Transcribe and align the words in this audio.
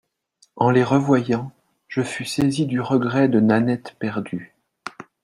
En 0.55 0.71
les 0.71 0.83
revoyant, 0.83 1.51
je 1.87 2.01
fus 2.01 2.25
saisi 2.25 2.65
du 2.65 2.81
regret 2.81 3.27
de 3.27 3.39
Nanette 3.39 3.95
perdue. 3.99 4.55